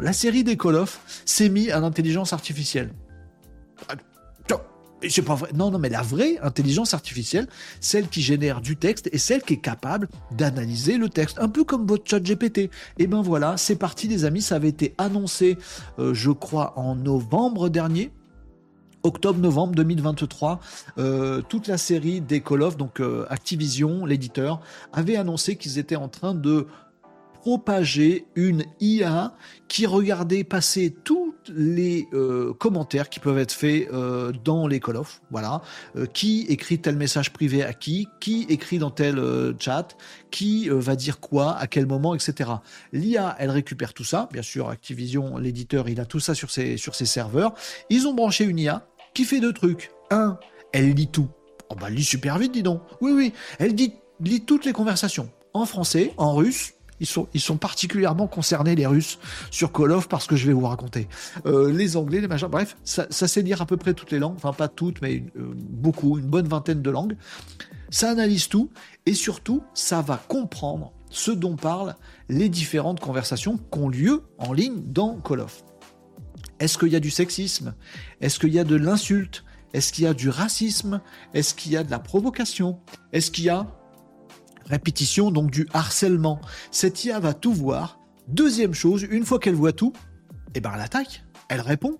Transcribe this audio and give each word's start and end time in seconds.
La 0.00 0.12
série 0.12 0.44
des 0.44 0.56
Call 0.56 0.76
of 0.76 1.00
s'est 1.24 1.48
mise 1.48 1.70
à 1.70 1.80
l'intelligence 1.80 2.32
artificielle. 2.32 2.92
C'est 5.08 5.22
pas 5.22 5.36
vrai. 5.36 5.50
Non, 5.54 5.70
non, 5.70 5.78
mais 5.78 5.88
la 5.88 6.02
vraie 6.02 6.38
intelligence 6.38 6.92
artificielle, 6.92 7.46
celle 7.80 8.08
qui 8.08 8.20
génère 8.20 8.60
du 8.60 8.76
texte 8.76 9.08
et 9.12 9.18
celle 9.18 9.42
qui 9.42 9.54
est 9.54 9.60
capable 9.60 10.08
d'analyser 10.32 10.98
le 10.98 11.08
texte, 11.08 11.38
un 11.40 11.48
peu 11.48 11.62
comme 11.62 11.86
votre 11.86 12.08
chat 12.08 12.20
GPT. 12.20 12.58
Et 12.58 12.70
eh 12.98 13.06
ben 13.06 13.22
voilà, 13.22 13.56
c'est 13.56 13.76
parti, 13.76 14.08
les 14.08 14.24
amis. 14.24 14.42
Ça 14.42 14.56
avait 14.56 14.68
été 14.68 14.94
annoncé, 14.98 15.56
euh, 16.00 16.14
je 16.14 16.30
crois, 16.32 16.76
en 16.76 16.96
novembre 16.96 17.68
dernier 17.68 18.10
octobre-novembre 19.04 19.74
2023, 19.76 20.60
euh, 20.98 21.40
toute 21.48 21.68
la 21.68 21.78
série 21.78 22.20
des 22.20 22.40
Call 22.40 22.62
of, 22.62 22.76
donc 22.76 23.00
euh, 23.00 23.26
Activision, 23.30 24.04
l'éditeur, 24.04 24.60
avait 24.92 25.16
annoncé 25.16 25.56
qu'ils 25.56 25.78
étaient 25.78 25.96
en 25.96 26.08
train 26.08 26.34
de 26.34 26.66
propager 27.48 28.26
une 28.34 28.66
IA 28.78 29.32
qui 29.68 29.86
regardait 29.86 30.44
passer 30.44 30.94
tous 31.02 31.34
les 31.48 32.06
euh, 32.12 32.52
commentaires 32.52 33.08
qui 33.08 33.20
peuvent 33.20 33.38
être 33.38 33.52
faits 33.52 33.88
euh, 33.90 34.32
dans 34.44 34.66
les 34.66 34.80
Call 34.80 34.98
of. 34.98 35.22
Voilà. 35.30 35.62
Euh, 35.96 36.04
qui 36.04 36.42
écrit 36.50 36.78
tel 36.78 36.96
message 36.96 37.32
privé 37.32 37.62
à 37.62 37.72
qui 37.72 38.06
Qui 38.20 38.44
écrit 38.50 38.78
dans 38.78 38.90
tel 38.90 39.18
chat 39.58 39.96
Qui 40.30 40.68
va 40.68 40.94
dire 40.94 41.20
quoi 41.20 41.56
À 41.56 41.66
quel 41.66 41.86
moment 41.86 42.14
Etc. 42.14 42.50
L'IA, 42.92 43.34
elle 43.38 43.50
récupère 43.50 43.94
tout 43.94 44.04
ça. 44.04 44.28
Bien 44.30 44.42
sûr, 44.42 44.68
Activision, 44.68 45.38
l'éditeur, 45.38 45.88
il 45.88 46.00
a 46.00 46.04
tout 46.04 46.20
ça 46.20 46.34
sur 46.34 46.50
ses, 46.50 46.76
sur 46.76 46.94
ses 46.94 47.06
serveurs. 47.06 47.54
Ils 47.88 48.06
ont 48.06 48.12
branché 48.12 48.44
une 48.44 48.58
IA 48.58 48.86
qui 49.14 49.24
fait 49.24 49.40
deux 49.40 49.54
trucs. 49.54 49.90
Un, 50.10 50.38
elle 50.74 50.92
lit 50.92 51.08
tout. 51.08 51.28
Oh 51.70 51.76
bah, 51.76 51.86
elle 51.88 51.94
lit 51.94 52.04
super 52.04 52.36
vite, 52.36 52.52
dis 52.52 52.62
donc. 52.62 52.82
Oui, 53.00 53.12
oui. 53.12 53.32
Elle 53.58 53.74
dit, 53.74 53.94
lit 54.20 54.42
toutes 54.42 54.66
les 54.66 54.74
conversations. 54.74 55.30
En 55.54 55.64
français, 55.64 56.12
en 56.18 56.34
russe, 56.34 56.74
ils 57.00 57.06
sont, 57.06 57.56
particulièrement 57.56 58.26
concernés, 58.26 58.74
les 58.74 58.86
Russes, 58.86 59.18
sur 59.50 59.72
Call 59.72 59.92
of, 59.92 60.08
parce 60.08 60.26
que 60.26 60.36
je 60.36 60.46
vais 60.46 60.52
vous 60.52 60.66
raconter. 60.66 61.08
Euh, 61.46 61.72
les 61.72 61.96
Anglais, 61.96 62.20
les 62.20 62.28
machins, 62.28 62.48
bref, 62.48 62.76
ça, 62.84 63.08
sait 63.10 63.42
lire 63.42 63.62
à 63.62 63.66
peu 63.66 63.76
près 63.76 63.94
toutes 63.94 64.10
les 64.10 64.18
langues, 64.18 64.36
enfin 64.36 64.52
pas 64.52 64.68
toutes, 64.68 65.00
mais 65.02 65.24
euh, 65.36 65.52
beaucoup, 65.54 66.18
une 66.18 66.26
bonne 66.26 66.48
vingtaine 66.48 66.82
de 66.82 66.90
langues. 66.90 67.16
Ça 67.90 68.10
analyse 68.10 68.48
tout, 68.48 68.70
et 69.06 69.14
surtout, 69.14 69.62
ça 69.74 70.02
va 70.02 70.22
comprendre 70.28 70.92
ce 71.10 71.30
dont 71.30 71.56
parlent 71.56 71.94
les 72.28 72.48
différentes 72.48 73.00
conversations 73.00 73.58
qui 73.72 73.78
ont 73.78 73.88
lieu 73.88 74.24
en 74.38 74.52
ligne 74.52 74.82
dans 74.84 75.16
Call 75.16 75.40
of. 75.40 75.64
Est-ce 76.60 76.76
qu'il 76.76 76.88
y 76.88 76.96
a 76.96 77.00
du 77.00 77.10
sexisme? 77.10 77.74
Est-ce 78.20 78.38
qu'il 78.38 78.52
y 78.52 78.58
a 78.58 78.64
de 78.64 78.76
l'insulte? 78.76 79.44
Est-ce 79.72 79.92
qu'il 79.92 80.04
y 80.04 80.06
a 80.06 80.14
du 80.14 80.28
racisme? 80.28 81.00
Est-ce 81.34 81.54
qu'il 81.54 81.72
y 81.72 81.76
a 81.76 81.84
de 81.84 81.90
la 81.90 81.98
provocation? 81.98 82.80
Est-ce 83.12 83.30
qu'il 83.30 83.44
y 83.44 83.50
a 83.50 83.77
répétition, 84.68 85.30
donc 85.30 85.50
du 85.50 85.66
harcèlement. 85.72 86.40
Cette 86.70 87.04
IA 87.04 87.20
va 87.20 87.34
tout 87.34 87.52
voir. 87.52 87.98
Deuxième 88.28 88.74
chose, 88.74 89.06
une 89.10 89.24
fois 89.24 89.38
qu'elle 89.38 89.54
voit 89.54 89.72
tout, 89.72 89.92
eh 90.54 90.60
ben 90.60 90.72
elle 90.74 90.80
attaque, 90.80 91.24
elle 91.48 91.60
répond. 91.60 91.98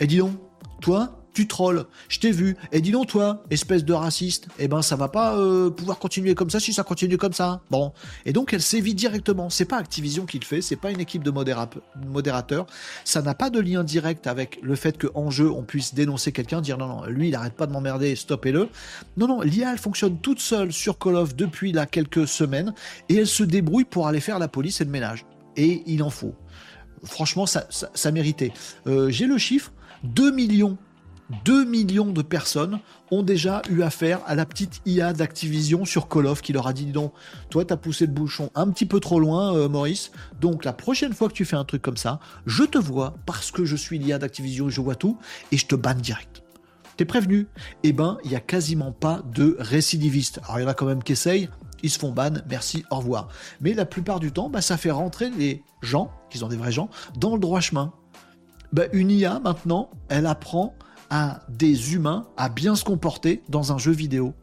Et 0.00 0.06
dis 0.06 0.18
donc, 0.18 0.32
toi, 0.80 1.17
tu 1.46 1.62
je 2.08 2.18
t'ai 2.18 2.30
vu, 2.30 2.56
et 2.72 2.80
dis 2.80 2.90
donc 2.90 3.08
toi, 3.08 3.44
espèce 3.50 3.84
de 3.84 3.92
raciste, 3.92 4.48
eh 4.58 4.68
ben 4.68 4.82
ça 4.82 4.96
va 4.96 5.08
pas 5.08 5.36
euh, 5.36 5.70
pouvoir 5.70 5.98
continuer 5.98 6.34
comme 6.34 6.50
ça 6.50 6.60
si 6.60 6.72
ça 6.72 6.82
continue 6.82 7.16
comme 7.16 7.32
ça. 7.32 7.60
Bon, 7.70 7.92
et 8.26 8.32
donc 8.32 8.52
elle 8.52 8.62
sévit 8.62 8.94
directement. 8.94 9.50
C'est 9.50 9.64
pas 9.64 9.78
Activision 9.78 10.26
qui 10.26 10.38
le 10.38 10.44
fait, 10.44 10.60
c'est 10.60 10.76
pas 10.76 10.90
une 10.90 11.00
équipe 11.00 11.22
de 11.22 11.30
modérateurs, 11.30 12.66
ça 13.04 13.22
n'a 13.22 13.34
pas 13.34 13.50
de 13.50 13.60
lien 13.60 13.84
direct 13.84 14.26
avec 14.26 14.58
le 14.62 14.74
fait 14.74 14.98
qu'en 14.98 15.30
jeu 15.30 15.50
on 15.50 15.62
puisse 15.62 15.94
dénoncer 15.94 16.32
quelqu'un, 16.32 16.60
dire 16.60 16.78
non 16.78 16.88
non, 16.88 17.06
lui 17.06 17.28
il 17.28 17.34
arrête 17.34 17.54
pas 17.54 17.66
de 17.66 17.72
m'emmerder, 17.72 18.16
stoppez-le. 18.16 18.68
Non 19.16 19.28
non, 19.28 19.40
l'IA 19.42 19.72
elle 19.72 19.78
fonctionne 19.78 20.18
toute 20.18 20.40
seule 20.40 20.72
sur 20.72 20.98
Call 20.98 21.16
of 21.16 21.36
depuis 21.36 21.72
là 21.72 21.86
quelques 21.86 22.26
semaines 22.26 22.74
et 23.08 23.16
elle 23.16 23.26
se 23.26 23.42
débrouille 23.42 23.84
pour 23.84 24.06
aller 24.06 24.20
faire 24.20 24.38
la 24.38 24.48
police 24.48 24.80
et 24.80 24.84
le 24.84 24.90
ménage. 24.90 25.24
Et 25.56 25.82
il 25.86 26.02
en 26.02 26.10
faut. 26.10 26.34
Franchement, 27.04 27.46
ça, 27.46 27.66
ça, 27.70 28.10
méritait. 28.10 28.52
Euh, 28.86 29.10
j'ai 29.10 29.26
le 29.26 29.38
chiffre 29.38 29.72
2 30.04 30.32
millions 30.32 30.76
2 31.44 31.64
millions 31.64 32.10
de 32.10 32.22
personnes 32.22 32.80
ont 33.10 33.22
déjà 33.22 33.62
eu 33.70 33.82
affaire 33.82 34.20
à 34.26 34.34
la 34.34 34.46
petite 34.46 34.80
IA 34.86 35.12
d'Activision 35.12 35.84
sur 35.84 36.08
Call 36.08 36.26
of 36.26 36.40
qui 36.40 36.52
leur 36.52 36.66
a 36.66 36.72
dit 36.72 36.86
donc 36.86 37.12
toi 37.50 37.64
t'as 37.64 37.76
poussé 37.76 38.06
le 38.06 38.12
bouchon 38.12 38.50
un 38.54 38.70
petit 38.70 38.86
peu 38.86 39.00
trop 39.00 39.20
loin 39.20 39.54
euh, 39.54 39.68
Maurice. 39.68 40.10
Donc 40.40 40.64
la 40.64 40.72
prochaine 40.72 41.12
fois 41.12 41.28
que 41.28 41.34
tu 41.34 41.44
fais 41.44 41.56
un 41.56 41.64
truc 41.64 41.82
comme 41.82 41.96
ça 41.96 42.20
je 42.46 42.64
te 42.64 42.78
vois 42.78 43.14
parce 43.26 43.50
que 43.50 43.64
je 43.64 43.76
suis 43.76 43.98
l'IA 43.98 44.18
d'Activision 44.18 44.68
et 44.68 44.70
je 44.70 44.80
vois 44.80 44.94
tout 44.94 45.18
et 45.52 45.58
je 45.58 45.66
te 45.66 45.74
banne 45.74 46.00
direct. 46.00 46.42
T'es 46.96 47.04
prévenu. 47.04 47.46
Eh 47.82 47.92
ben 47.92 48.18
il 48.24 48.32
y 48.32 48.36
a 48.36 48.40
quasiment 48.40 48.92
pas 48.92 49.22
de 49.34 49.56
récidivistes 49.58 50.40
alors 50.44 50.60
il 50.60 50.62
y 50.62 50.64
en 50.66 50.68
a 50.68 50.74
quand 50.74 50.86
même 50.86 51.02
qui 51.02 51.12
essayent. 51.12 51.48
Ils 51.82 51.90
se 51.90 51.98
font 51.98 52.10
ban, 52.10 52.32
merci, 52.48 52.84
au 52.90 52.96
revoir. 52.96 53.28
Mais 53.60 53.72
la 53.72 53.84
plupart 53.84 54.18
du 54.18 54.32
temps, 54.32 54.48
bah, 54.48 54.60
ça 54.60 54.76
fait 54.76 54.90
rentrer 54.90 55.30
les 55.30 55.62
gens, 55.80 56.10
qui 56.28 56.38
sont 56.38 56.48
des 56.48 56.56
vrais 56.56 56.72
gens, 56.72 56.90
dans 57.16 57.34
le 57.34 57.40
droit 57.40 57.60
chemin. 57.60 57.92
Bah, 58.72 58.84
une 58.92 59.12
IA, 59.12 59.38
maintenant, 59.38 59.90
elle 60.08 60.26
apprend 60.26 60.74
à 61.10 61.40
des 61.48 61.94
humains 61.94 62.26
à 62.36 62.48
bien 62.48 62.74
se 62.74 62.84
comporter 62.84 63.42
dans 63.48 63.72
un 63.72 63.78
jeu 63.78 63.92
vidéo. 63.92 64.34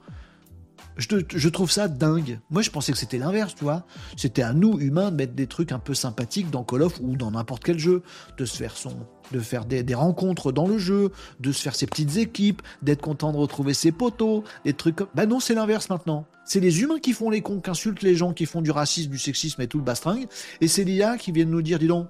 Je, 0.97 1.49
trouve 1.49 1.69
ça 1.69 1.89
dingue. 1.89 2.39
Moi, 2.49 2.61
je 2.61 2.69
pensais 2.69 2.93
que 2.93 2.97
c'était 2.97 3.17
l'inverse, 3.17 3.53
tu 3.53 3.65
vois. 3.65 3.85
C'était 4.15 4.43
à 4.43 4.53
nous, 4.53 4.79
humains, 4.79 5.11
de 5.11 5.17
mettre 5.17 5.33
des 5.33 5.47
trucs 5.47 5.73
un 5.73 5.79
peu 5.79 5.93
sympathiques 5.93 6.49
dans 6.49 6.63
Call 6.63 6.83
of 6.83 6.99
ou 7.01 7.17
dans 7.17 7.31
n'importe 7.31 7.65
quel 7.65 7.77
jeu, 7.77 8.01
de 8.37 8.45
se 8.45 8.55
faire 8.55 9.65
des, 9.65 9.93
rencontres 9.93 10.53
dans 10.53 10.67
le 10.67 10.77
jeu, 10.77 11.11
de 11.41 11.51
se 11.51 11.61
faire 11.61 11.75
ses 11.75 11.85
petites 11.85 12.15
équipes, 12.15 12.61
d'être 12.81 13.01
content 13.01 13.33
de 13.33 13.37
retrouver 13.37 13.73
ses 13.73 13.91
potos, 13.91 14.43
des 14.63 14.73
trucs 14.73 14.95
comme. 14.95 15.09
Bah 15.15 15.25
non, 15.25 15.41
c'est 15.41 15.53
l'inverse 15.53 15.89
maintenant. 15.89 16.25
C'est 16.45 16.61
les 16.61 16.81
humains 16.81 16.99
qui 16.99 17.11
font 17.11 17.29
les 17.29 17.41
cons, 17.41 17.59
qui 17.59 17.69
insultent 17.69 18.03
les 18.03 18.15
gens, 18.15 18.31
qui 18.31 18.45
font 18.45 18.61
du 18.61 18.71
racisme, 18.71 19.11
du 19.11 19.19
sexisme 19.19 19.61
et 19.61 19.67
tout 19.67 19.79
le 19.79 19.83
bastringue. 19.83 20.27
Et 20.61 20.69
c'est 20.69 20.85
l'IA 20.85 21.17
qui 21.17 21.33
viennent 21.33 21.49
nous 21.49 21.61
dire, 21.61 21.77
dis 21.77 21.87
donc, 21.87 22.07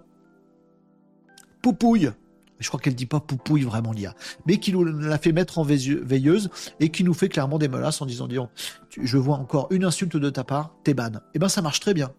poupouille, 1.63 2.11
je 2.59 2.67
crois 2.67 2.79
qu'elle 2.79 2.95
dit 2.95 3.05
pas 3.05 3.19
poupouille 3.19 3.63
vraiment 3.63 3.91
l'IA, 3.91 4.15
mais 4.45 4.57
qui 4.57 4.71
nous 4.71 4.83
l'a 4.83 5.17
fait 5.17 5.31
mettre 5.31 5.57
en 5.59 5.63
veilleuse 5.63 6.49
et 6.79 6.89
qui 6.89 7.03
nous 7.03 7.13
fait 7.13 7.29
clairement 7.29 7.57
des 7.57 7.67
menaces 7.67 8.01
en 8.01 8.05
disant, 8.05 8.27
disons, 8.27 8.49
je 8.89 9.17
vois 9.17 9.37
encore 9.37 9.67
une 9.71 9.83
insulte 9.83 10.17
de 10.17 10.29
ta 10.29 10.43
part, 10.43 10.75
t'es 10.83 10.93
ban. 10.93 11.11
Eh 11.33 11.39
ben 11.39 11.49
ça 11.49 11.61
marche 11.61 11.79
très 11.79 11.93
bien. 11.93 12.11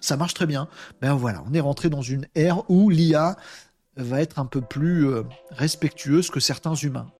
Ça 0.00 0.16
marche 0.16 0.34
très 0.34 0.46
bien. 0.46 0.68
Ben 1.00 1.14
voilà, 1.14 1.44
on 1.48 1.54
est 1.54 1.60
rentré 1.60 1.88
dans 1.88 2.02
une 2.02 2.26
ère 2.34 2.68
où 2.68 2.90
l'IA 2.90 3.36
va 3.96 4.20
être 4.20 4.38
un 4.38 4.46
peu 4.46 4.60
plus 4.60 5.06
euh, 5.06 5.22
respectueuse 5.50 6.30
que 6.30 6.40
certains 6.40 6.74
humains. 6.74 7.10